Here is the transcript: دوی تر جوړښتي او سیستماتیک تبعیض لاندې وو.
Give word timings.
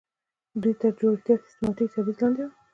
دوی 0.61 0.73
تر 0.81 0.91
جوړښتي 0.99 1.29
او 1.35 1.43
سیستماتیک 1.45 1.89
تبعیض 1.93 2.17
لاندې 2.21 2.41
وو. 2.43 2.51